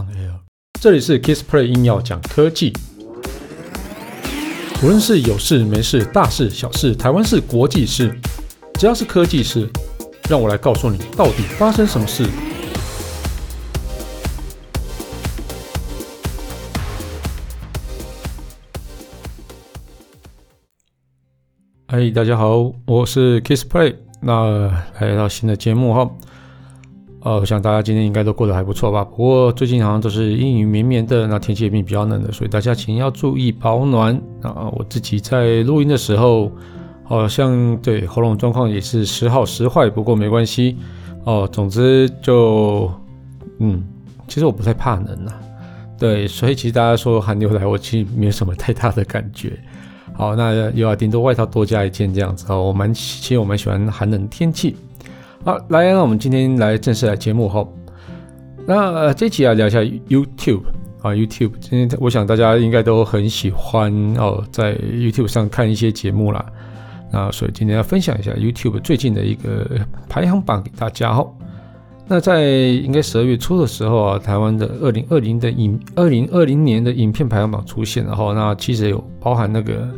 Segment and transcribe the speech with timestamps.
[0.00, 0.32] on air。
[0.80, 2.72] 这里是 Kissplay 硬要讲科技，
[4.82, 8.18] 无论是有事没事、大事小事、台湾事、国际事，
[8.74, 9.68] 只要是科技事，
[10.28, 12.26] 让我来告诉你到底发生什么事。
[21.88, 24.68] 嗨，大家好，我是 Kissplay，那
[25.00, 26.10] 来到新的节目哈。
[27.22, 29.04] 呃，我想大家今天应该都过得还不错吧？
[29.04, 34.70] 不过最近好像都是阴雨绵绵的，那天气也比较冷的，所以大家请要注意保暖啊！
[34.72, 36.50] 我自己在录音的时候，
[37.04, 40.78] 好像对喉咙状况也是时好时坏，不过没关系
[41.24, 41.46] 哦。
[41.52, 42.90] 总之就
[43.58, 43.84] 嗯，
[44.26, 45.38] 其实我不太怕冷啊，
[45.98, 49.52] 对，所以其实大家说寒流来，我其实没有什么太大的感觉。
[50.14, 52.62] 好，那有啊，顶多外套多加一件这样子哦。
[52.62, 54.74] 我蛮其实我蛮喜欢寒冷天气。
[55.42, 57.66] 好，来，那我们今天来正式来节目哈。
[58.66, 60.60] 那、呃、这期啊聊一下 YouTube
[61.00, 61.52] 啊，YouTube。
[61.60, 66.44] 今天我想大家应该都很喜欢哦，在 YouTube 上看一些节目啦。
[67.10, 69.66] 那所以今天要分享一下 YouTube 最近的一个
[70.10, 71.26] 排行榜给大家哈。
[72.06, 78.34] 那在应该十二月初的时候啊，台湾的二零二零的影二零二零年的影片排行榜出现了哈。
[78.34, 79.88] 那其实有包含那个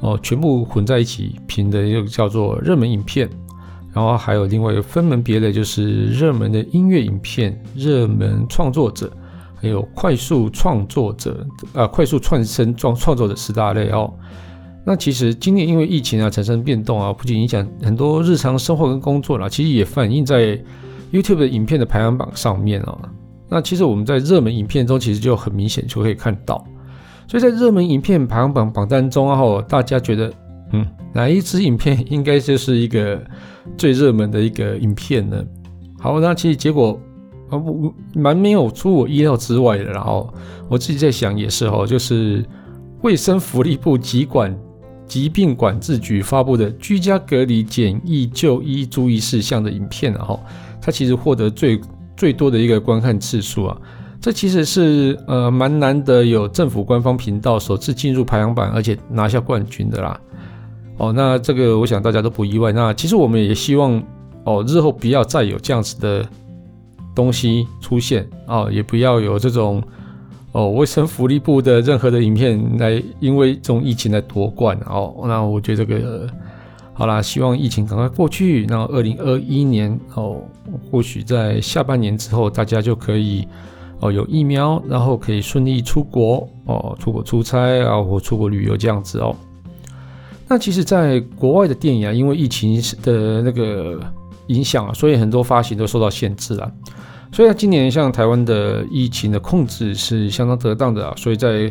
[0.00, 3.30] 哦，全部混在一起评的一个叫做热门影片。
[3.92, 9.10] 然后还有另外一个分门别类，就是热门的音乐影片、热门创作者，
[9.56, 14.12] 还有快速创作者啊、快速创生创创作者十大类哦。
[14.84, 20.58] 那其实今年因为疫情啊产生变动啊，不仅影响很多日常生活跟工作啦，其实也反映在
[21.12, 22.96] YouTube 的影片的排行榜上面啊。
[23.48, 26.64] 那其实我们在热门影片中，其实就很明显就可以看到。
[27.26, 30.32] 所以在热门影片排行榜榜单中啊，大家觉得
[30.72, 33.20] 嗯，哪一支影片应该就是一个？
[33.76, 35.44] 最热门的一个影片呢，
[36.00, 36.98] 好，那其实结果
[37.50, 37.60] 啊，
[38.14, 39.84] 蛮没有出我意料之外的。
[39.84, 40.32] 然后
[40.70, 42.42] 我自己在想也是哦，就是
[43.02, 44.58] 卫生福利部疾管
[45.06, 50.40] 疾病管制局发布的居家隔离检疫就医注意事项的影片，然后
[50.80, 51.78] 它其实获得最
[52.16, 53.78] 最多的一个观看次数啊，
[54.18, 60.18] 这其实是呃蛮难得有政府官方频道首次进入排行榜，而且拿下冠军的啦。
[60.98, 62.72] 哦，那这个我想大家都不意外。
[62.72, 64.02] 那其实我们也希望
[64.44, 66.28] 哦，日后不要再有这样子的
[67.14, 69.82] 东西出现哦，也不要有这种
[70.52, 75.14] 哦卫生福利部的任何的影片来因为这种疫情来夺冠哦。
[75.24, 76.28] 那我觉得这个
[76.92, 78.66] 好啦，希望疫情赶快过去。
[78.68, 80.42] 那二零二一年哦，
[80.90, 83.46] 或许在下半年之后，大家就可以
[84.00, 89.36] 哦有疫苗，然后可以顺利出国哦，出国出差啊，或出国旅游这样子哦。
[90.48, 94.00] 那其实，在国外的电影啊，因为疫情的那个
[94.46, 96.72] 影响啊，所以很多发行都受到限制了。
[97.30, 101.70] 所以，今年像台湾的疫情的控制是相当得当的啊，所以在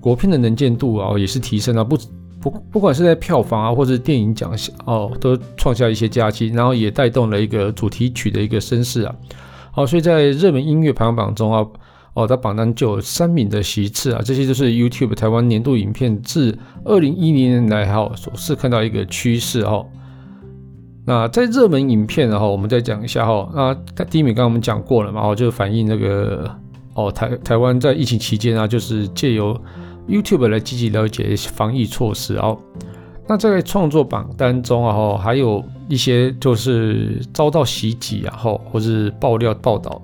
[0.00, 1.84] 国片的能见度啊，也是提升了。
[1.84, 1.98] 不
[2.40, 9.14] 不，不管是在票房啊，或者电影奖项哦，都创下一些佳绩，然后也带动了一个主题曲的一个声势啊。
[9.70, 11.66] 好，所以在热门音乐排行榜中啊。
[12.14, 19.84] 哦，它榜单就有三名的席次啊，这些都是 YouTube 台湾年度影片自二零一零年来哈，所是看到一个趋势哈。
[21.04, 23.50] 那在热门影片然后我们再讲一下哈。
[23.54, 23.74] 那
[24.04, 26.48] 第一名刚刚我们讲过了嘛，哦，就反映那个
[26.94, 29.60] 哦台台湾在疫情期间啊，就是借由
[30.08, 32.56] YouTube 来积极了解防疫措施哦。
[33.26, 40.00] 那在创作榜单中啊，哈还有一些就是遭到袭击啊，或或是爆料报道。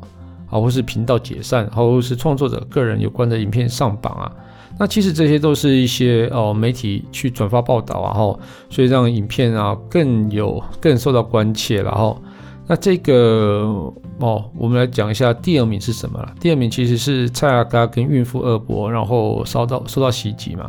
[0.50, 4.30] 啊，或是频道解散，或是创作者个人有关的影片上榜啊，
[4.78, 8.38] 那其实这些都是一些哦媒体去转发报道啊，哈，
[8.68, 12.20] 所以让影片啊更有更受到关切，然后
[12.66, 13.62] 那这个
[14.18, 16.34] 哦，我们来讲一下第二名是什么了？
[16.40, 20.68] 第二名其实是蔡阿嘎跟孕妇二伯，然后遭到受到袭击嘛，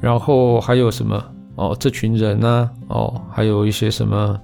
[0.00, 1.20] 然后还有什么
[1.56, 1.76] 哦？
[1.78, 4.40] 这群人呢、哦，还有一些什么？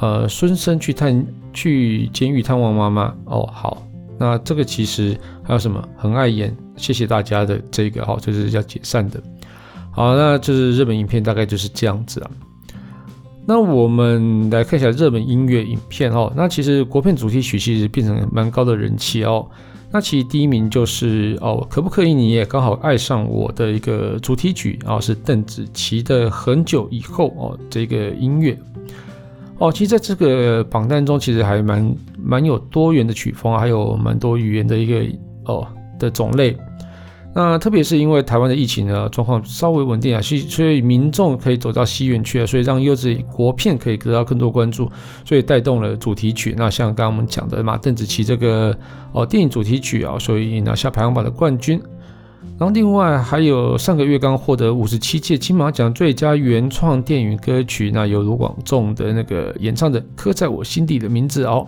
[0.00, 1.24] 呃，孙生去探。
[1.54, 3.82] 去监狱探望妈妈哦，好，
[4.18, 9.22] 那这个其实还有什么很爱演，谢谢大家的这个哈，就是要解散的，
[9.92, 12.30] 好，那就是日本影片大概就是这样子啊。
[13.46, 19.46] 那我们来看一下热门音乐影片哦，那其实国片主题曲其实变成蛮高的人气哦。
[19.92, 28.58] 那其实第一名就是哦，可不可以你也刚好爱上我的一个主题曲啊，是邓紫棋的很久以后哦，这个音乐。
[29.64, 35.02] 哦，其实在这个榜单中，其实还蛮蛮有多元的曲风，还有蛮多语言的一个
[35.46, 35.66] 哦
[35.98, 36.54] 的种类。
[37.34, 44.86] 那特别是因为台湾的疫情呢状况稍微稳定啊，所以所以民众可以走到戏院去啊，所以让优质国片可以得到更多关注，
[45.24, 46.54] 所以带动了主题曲。
[46.58, 48.76] 那像刚刚我们讲的嘛，邓紫棋这个
[49.12, 51.80] 哦电影主题曲啊，所以拿下排行榜的冠军。
[52.58, 61.66] 然后另外还有上个月刚获得五十七届金马奖最佳原创电影歌曲，那由卢广仲的那个演唱的《刻在我心底的名字》哦。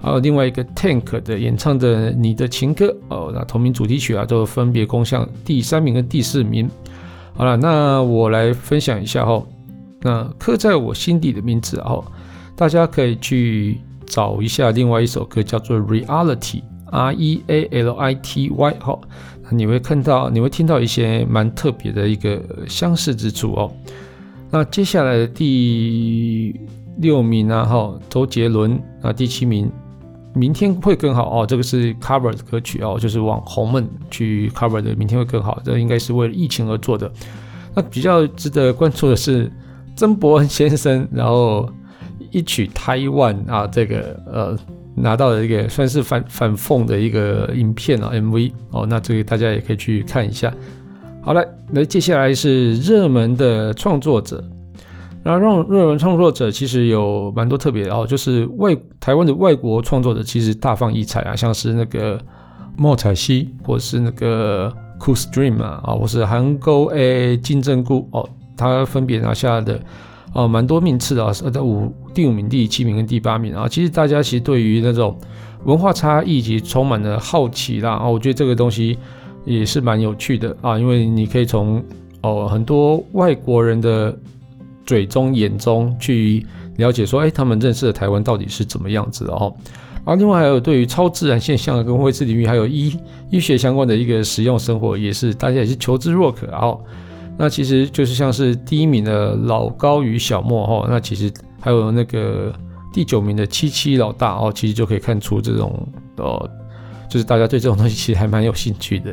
[0.00, 6.68] 还有另外一个 Tank 的演唱的《你的情歌》哦，那同名主题曲啊，都分别攻向第三名跟第四名。
[7.32, 9.42] 好了，那我来分享一下哈，
[10.02, 12.04] 那刻在我心底的名字哦，
[12.54, 18.98] 大家可以去找一下另外一首歌，叫做 Reality，R E A L I T Y 哈，
[19.50, 23.72] 你会看到，你会听到一些蛮特别的一个相似之处哦。
[24.50, 26.58] 那接下来的第
[26.98, 29.70] 六名啊，哈，周杰伦啊，第七名。
[30.36, 34.92] 明天会更好哦，这个是 cover 的歌曲哦，就是网红们去 cover 的。
[34.96, 37.08] 明天会更好，这应该是为了疫情而做的。
[37.72, 39.48] 那比较值得关注的是
[39.94, 41.72] 曾伯恩先生，然后
[42.32, 44.58] 一曲《台湾》啊，这个呃
[44.94, 50.52] 拿到了一个算是反反讽的一个影片啊 MV 哦，那这个大家也可以去看一下。
[51.22, 54.42] 好了，那接下来是热门的创作者。
[55.26, 62.20] 那让热门创作者其实有蛮多特别的哦，就是外台湾的外国创作者其实大放异彩啊，像是那个
[62.76, 64.70] 莫彩希，或是那个
[65.00, 69.80] Cool Stream 啊，啊，或是韩国诶金正菇哦，他分别拿下的
[70.34, 73.66] 哦蛮多名次的啊，在五第五名、第七名跟第八名啊。
[73.66, 75.18] 其实大家其实对于那种
[75.64, 78.98] 文化差异其实充满了好奇啦啊，我觉得这个东西
[79.46, 81.82] 也是蛮有趣的啊，因为你可以从
[82.20, 84.14] 哦很多外国人的。
[84.86, 86.44] 嘴中眼中去
[86.76, 89.50] 了解说，哎，他们认识的台湾到底是怎么样子的哦。
[90.04, 92.94] 然后另外还有对于超自然现象跟未知领域，还有医
[93.30, 96.78] 医学相关的一个实用生活，也是大家也是求知若渴哦。
[97.36, 102.52] 那其实就是像是第一名的老高与小莫哈，那其实还有那个
[102.92, 106.48] 第九名的七七老大哦，其实就可以看出这种哦，
[107.08, 109.10] 就是大家对这种东西其实还蛮有兴趣的。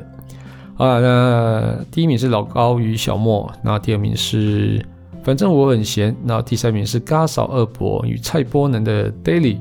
[0.78, 4.86] 啊，那第一名是老高与小莫，那第二名是。
[5.24, 6.16] 反正我很闲。
[6.24, 9.60] 那第三名是嘎嫂二伯与蔡波能的 Daily。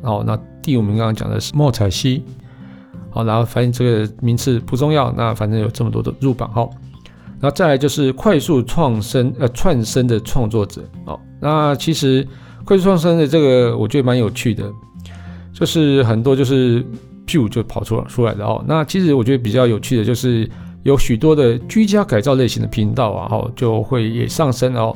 [0.00, 2.22] 好，那第五名刚刚讲的是莫彩希。
[3.10, 5.12] 好，然后反正这个名次不重要。
[5.16, 6.48] 那反正有这么多的入榜。
[6.52, 6.70] 好，
[7.42, 10.82] 然后再来就是快速创生呃串生的创作者。
[11.04, 12.26] 哦，那其实
[12.64, 14.64] 快速创生的这个我觉得蛮有趣的，
[15.52, 16.82] 就是很多就是
[17.26, 18.64] 就就跑出出来的哦。
[18.66, 20.48] 那其实我觉得比较有趣的就是。
[20.84, 24.92] 有许多的居家改造类型的频道啊，哈，就会也上升哦，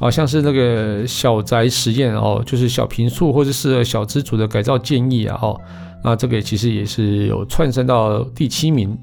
[0.00, 5.56] 啊像是那个小宅实验哦，就是小平数或者适合小资主的改造建议啊，哈，
[6.02, 8.98] 那这个其实也是有窜升到第七名。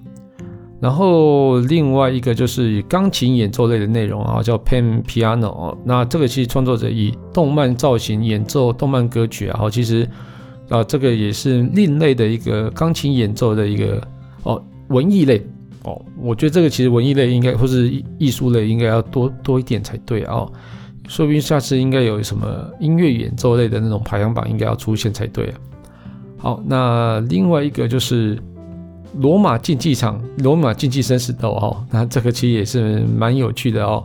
[0.79, 10.07] 然后另外一个就是以钢琴演奏类的内容啊，叫 Pen Piano 哦，那这个其实创作者以动漫造型演奏动漫歌曲啊，哈，其实
[10.69, 14.01] 啊这个也是另类的一个钢琴演奏的一个
[14.43, 15.41] 哦文艺类。
[15.83, 20.51] 哦，我觉得这个其实文艺类应该或是艺术类应该要多多一点才对啊，哦，
[21.07, 22.45] 说不定下次应该有什么
[22.79, 25.55] 音乐演奏类的那种排行榜应该要出现才对啊。
[26.37, 28.37] 好，那另外一个就是
[29.19, 34.03] 罗马竞技场，罗马竞技生死斗哦，那这个其实也是蛮有趣的哦，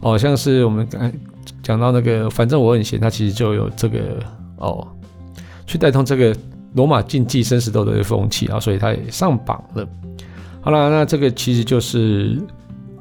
[0.00, 1.12] 哦，像是我们刚
[1.62, 3.98] 讲到那个，反正我很闲，他其实就有这个
[4.56, 4.86] 哦，
[5.66, 6.34] 去带动这个
[6.74, 9.86] 罗马竞技生死斗的风气啊，所以他也上榜了。
[10.60, 12.38] 好了，那这个其实就是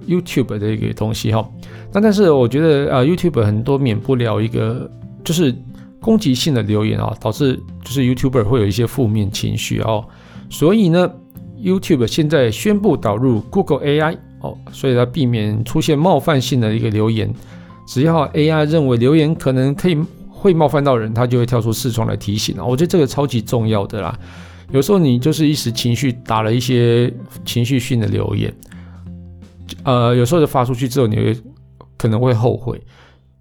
[0.08, 1.48] YouTube 的一个东西哈。
[1.92, 4.90] 那但是我觉得啊，YouTube 很多免不了一个
[5.24, 5.56] 就是
[6.00, 10.06] 攻击性的留言啊，导致就是 YouTuber 会有一些负面情绪哦。
[10.50, 11.12] 所以呢
[11.62, 17.34] ，YouTube 现在宣布导入 Google AI 哦，所以它避免出现冒犯性的一个留言。
[17.88, 19.98] 只要 AI 认为留言可能可以
[20.30, 22.64] 会冒犯到人，它就会跳出视窗来提醒啊。
[22.66, 24.18] 我觉得这个超级重要的啦。
[24.72, 27.12] 有时候你就是一时情绪打了一些
[27.46, 28.54] 情绪性的留言，
[29.84, 31.38] 呃，有时候就发出去之后，你会
[31.98, 32.78] 可能会后悔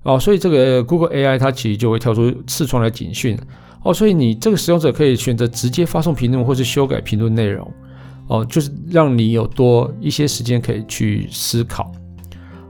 [0.05, 0.19] 哦。
[0.21, 3.37] 所以这个 Google AI 它其实就会跳出视窗来警讯
[3.83, 3.93] 哦。
[3.93, 7.69] 所以你这个使用者可以选择直接发送评论或是修改评论内容
[8.29, 11.91] 哦，就是让你有多一些时间可以去思考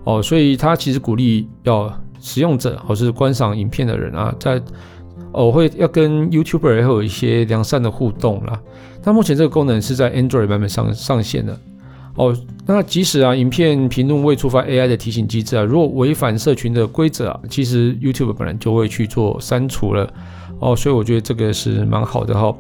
[0.05, 0.23] 哦。
[0.23, 4.61] 所以它其实鼓励要使用者或是观赏影片的人啊，在
[5.33, 8.61] 我会要跟 YouTuber 会有一些良善的互动啦。
[9.05, 11.59] 那目前这个功能是在 Android 版本上上线的。
[12.17, 12.35] 哦，
[12.67, 20.11] 那即使啊，影片评论未触发 AI 的提醒机制啊，如果违反社群的规则啊，其实 YouTube 本来就会去做删除了。
[20.59, 22.57] 哦，所以我觉得这个是蛮好的哈。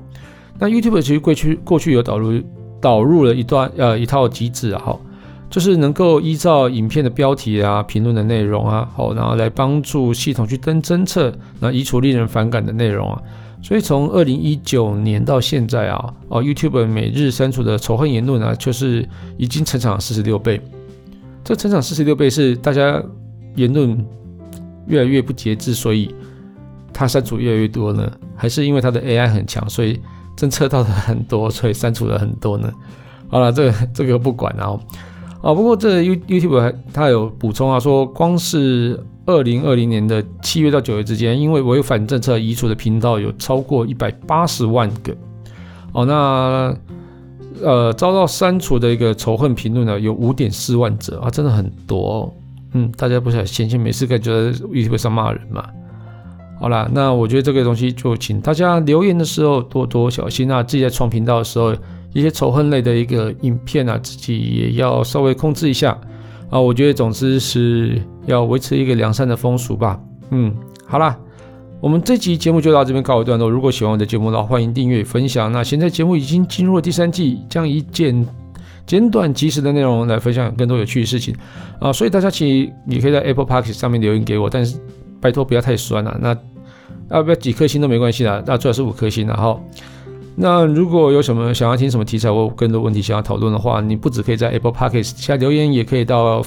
[0.58, 2.42] 那 YouTube 其实过去过去有导入
[2.80, 5.00] 导入了一段呃一套机制啊，好，
[5.48, 13.22] 就是能够依照影片的标题啊、评论的内容啊，好，然后来帮助系统去登侦测，那移除令人反感的内容啊。
[13.62, 20.60] 所以从二零一九年到现在啊，哦，YouTube 每日删除的仇恨言论啊，就是已经成长了四十六倍。
[21.42, 23.02] 这成长四十六倍是大家
[23.56, 24.04] 言论
[24.86, 26.14] 越来越不节制，所以
[26.92, 28.08] 它删除越来越多呢？
[28.36, 29.98] 还是因为它的 AI 很强，所以
[30.36, 32.72] 侦测到的很多，所以删除了很多呢？
[33.28, 34.78] 好了，这个 这个不管啊。
[35.42, 45.14] 啊，不过这 YouTube 还它有补充啊，说光是二零二零年的七月到九月之间，因为违反政策移除的频道有超过一百八十万个。
[45.92, 46.74] 哦，那
[47.62, 52.32] 呃遭到删除的一个仇恨评论呢，有五点四万则啊，真的很多哦。
[52.72, 55.64] 嗯，大家不是闲闲没事干就在 YouTube 上骂人嘛？
[56.58, 61.74] 好啦，那我觉得这个东西就请大家留言的时候多多小心啊，自己在创频道的时候。
[62.12, 65.90] 一些仇恨类的一个影片啊，自己也要稍微控制一下
[66.48, 66.58] 啊。
[66.58, 70.00] 我觉得总之是要维持一个良善的风俗吧。
[70.30, 70.50] 嗯，
[70.86, 71.14] 好啦，
[71.78, 73.50] 我们这集节目就到这边告一段落。
[73.50, 75.52] 如果喜欢我的节目的话，欢迎订阅分享。
[75.52, 78.26] 那现在节目已经进入了第三季，将以简
[78.86, 81.36] 简短及时的内容来分享更多有趣的事情
[81.78, 81.92] 啊。
[81.92, 84.78] 所以大家请你可以在 Apple Podcast 上面留言给我，但是
[85.20, 86.18] 拜托不要太酸了啊。
[86.18, 86.34] 那
[87.10, 89.60] 要不要几颗星都没关系啦，那最好是五颗星然后。
[90.38, 96.44] 那如果有什么想要听什么题材或更多问题想要讨论的话，你不只可以在 Apple Podcast 下留言，也可以到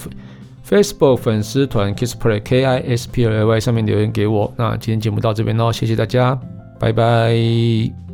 [0.68, 4.54] Facebook 粉丝团 Kissplay K I S P L A Y 上面留言给我。
[4.56, 6.39] 那今天节目到这边喽，谢谢大家，
[6.80, 8.09] 拜拜。